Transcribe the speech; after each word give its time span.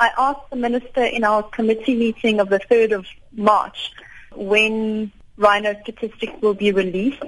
I 0.00 0.10
asked 0.16 0.48
the 0.48 0.56
minister 0.56 1.04
in 1.04 1.24
our 1.24 1.42
committee 1.42 1.94
meeting 1.94 2.40
of 2.40 2.48
the 2.48 2.58
3rd 2.58 2.92
of 2.92 3.06
March 3.32 3.92
when 4.34 5.12
rhino 5.36 5.74
statistics 5.82 6.32
will 6.40 6.54
be 6.54 6.72
released 6.72 7.22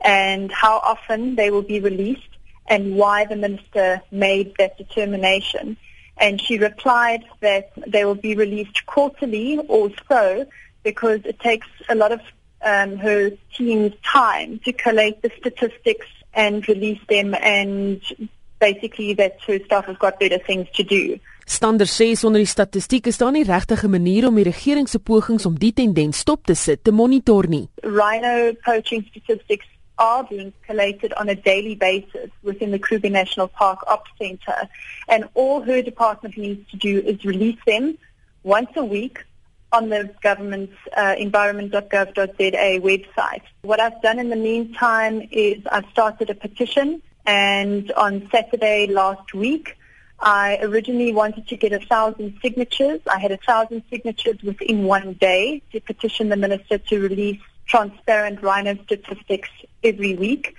and 0.00 0.50
how 0.50 0.78
often 0.78 1.36
they 1.36 1.50
will 1.50 1.68
be 1.74 1.80
released 1.80 2.38
and 2.66 2.96
why 2.96 3.26
the 3.26 3.36
minister 3.36 4.00
made 4.10 4.54
that 4.58 4.78
determination. 4.78 5.76
And 6.16 6.40
she 6.40 6.56
replied 6.56 7.24
that 7.40 7.72
they 7.86 8.06
will 8.06 8.14
be 8.14 8.34
released 8.34 8.86
quarterly 8.86 9.58
or 9.68 9.90
so 10.08 10.46
because 10.82 11.20
it 11.26 11.38
takes 11.40 11.68
a 11.90 11.94
lot 11.94 12.10
of 12.10 12.20
um, 12.62 12.96
her 12.96 13.32
team's 13.54 13.92
time 14.02 14.60
to 14.60 14.72
collate 14.72 15.20
the 15.20 15.30
statistics 15.38 16.06
and 16.32 16.66
release 16.66 17.00
them 17.06 17.34
and 17.34 18.00
basically 18.64 19.14
that 19.14 19.34
her 19.46 19.58
staff 19.66 19.86
have 19.90 19.98
got 19.98 20.18
better 20.18 20.40
things 20.48 20.68
to 20.78 20.82
do. 20.82 21.04
Stander 21.46 21.86
sê 21.86 22.14
sonder 22.16 22.40
die 22.40 22.48
statistieke 22.48 23.12
staan 23.12 23.36
nie 23.36 23.44
regtige 23.44 23.88
manier 23.92 24.28
om 24.30 24.38
die 24.40 24.46
regering 24.48 24.88
se 24.88 24.98
pogings 24.98 25.44
om 25.48 25.58
die 25.60 25.72
tendens 25.76 26.22
stop 26.24 26.46
te 26.48 26.56
sit 26.56 26.84
te 26.84 26.92
monitor 26.92 27.48
nie. 27.48 27.66
Rhino 27.82 28.54
poaching 28.64 29.04
statistics 29.10 29.68
are 29.96 30.24
being 30.30 30.52
collated 30.66 31.12
on 31.20 31.28
a 31.28 31.34
daily 31.34 31.76
basis 31.76 32.30
within 32.42 32.70
the 32.70 32.78
Kruger 32.78 33.10
National 33.10 33.48
Park 33.48 33.84
Ops 33.86 34.10
Center 34.18 34.68
and 35.08 35.28
all 35.34 35.60
her 35.68 35.82
department 35.82 36.36
needs 36.36 36.64
to 36.70 36.76
do 36.76 36.98
is 37.00 37.24
release 37.24 37.60
them 37.66 37.98
once 38.42 38.70
a 38.76 38.84
week 38.84 39.18
on 39.72 39.90
the 39.90 40.08
government's 40.22 40.76
uh, 40.96 41.14
environment.gov.za 41.18 42.80
website. 42.80 43.42
What 43.62 43.80
I've 43.80 44.00
done 44.02 44.18
in 44.18 44.30
the 44.30 44.36
meantime 44.50 45.28
is 45.30 45.58
I've 45.70 45.88
started 45.90 46.30
a 46.30 46.34
petition 46.34 47.02
and 47.26 47.90
on 47.92 48.28
Saturday 48.30 48.86
last 48.86 49.34
week 49.34 49.76
I 50.20 50.58
originally 50.62 51.12
wanted 51.12 51.48
to 51.48 51.56
get 51.56 51.72
a 51.72 51.80
thousand 51.80 52.38
signatures. 52.40 53.00
I 53.10 53.18
had 53.18 53.32
a 53.32 53.36
thousand 53.36 53.82
signatures 53.90 54.42
within 54.42 54.84
one 54.84 55.14
day 55.14 55.62
to 55.72 55.80
petition 55.80 56.28
the 56.28 56.36
minister 56.36 56.78
to 56.78 57.00
release 57.00 57.40
transparent 57.66 58.42
rhino 58.42 58.76
statistics 58.84 59.50
every 59.82 60.14
week. 60.14 60.56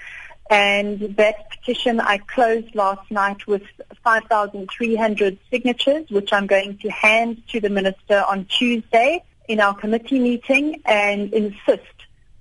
And 0.49 0.99
that 1.17 1.49
petition 1.49 1.99
I 1.99 2.19
closed 2.19 2.75
last 2.75 3.09
night 3.09 3.47
with 3.47 3.63
5,300 4.03 5.39
signatures, 5.49 6.09
which 6.11 6.31
I'm 6.31 6.45
going 6.45 6.77
to 6.79 6.89
hand 6.89 7.41
to 7.49 7.59
the 7.59 7.69
minister 7.69 8.23
on 8.27 8.45
Tuesday 8.45 9.23
in 9.47 9.59
our 9.59 9.73
committee 9.73 10.19
meeting 10.19 10.81
and 10.85 11.33
insist 11.33 11.81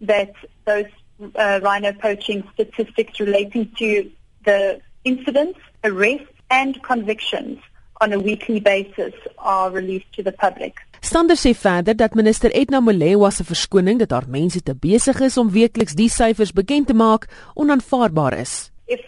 that 0.02 0.34
those 0.66 0.86
uh, 1.20 1.60
rhino 1.62 1.92
poaching 1.92 2.44
statistics 2.52 3.20
relating 3.20 3.70
to 3.78 4.10
the 4.44 4.80
incidents, 5.04 5.58
arrests, 5.82 6.28
and 6.50 6.82
convictions 6.82 7.58
on 8.00 8.12
a 8.12 8.18
weekly 8.18 8.60
basis 8.60 9.14
are 9.38 9.70
released 9.70 10.12
to 10.12 10.22
the 10.22 10.32
public. 10.32 10.74
Stander 11.00 11.36
sê 11.36 11.52
verder 11.54 11.96
dat 11.96 12.14
minister 12.14 12.50
Edna 12.50 12.80
Molewa 12.80 13.30
se 13.30 13.44
verskoning 13.44 13.98
dat 13.98 14.10
haar 14.10 14.28
mense 14.28 14.62
te 14.62 14.74
besig 14.74 15.20
is 15.20 15.36
om 15.36 15.50
weekliks 15.50 15.94
die 15.94 16.08
syfers 16.08 16.52
bekend 16.52 16.86
te 16.86 16.94
maak 16.94 17.28
onaanvaarbaar 17.54 18.38
is. 18.40 18.70
If 18.86 19.04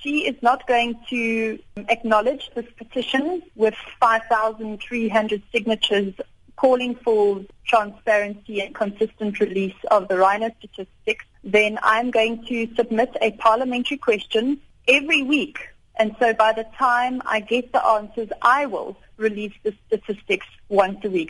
she 0.00 0.28
is 0.28 0.36
not 0.40 0.66
going 0.66 0.96
to 1.08 1.56
acknowledge 1.88 2.50
this 2.54 2.68
petition 2.76 3.42
with 3.54 3.74
5300 3.98 5.42
signatures 5.52 6.12
calling 6.58 6.94
for 7.04 7.44
transparency 7.66 8.60
and 8.60 8.74
consistent 8.74 9.40
release 9.40 9.80
of 9.90 10.08
the 10.08 10.16
rhino 10.16 10.50
statistics, 10.58 11.24
then 11.44 11.78
I'm 11.82 12.10
going 12.10 12.44
to 12.46 12.74
submit 12.74 13.16
a 13.20 13.30
parliamentary 13.32 13.98
question 13.98 14.60
every 14.86 15.22
week 15.22 15.58
And 15.98 16.14
so 16.20 16.32
by 16.32 16.52
the 16.52 16.64
time 16.78 17.20
I 17.26 17.40
get 17.40 17.72
the 17.72 17.84
answers, 17.84 18.28
I 18.40 18.66
will 18.66 18.96
release 19.16 19.52
the 19.64 19.74
statistics 19.88 20.46
once 20.68 21.04
a 21.04 21.10
week. 21.10 21.26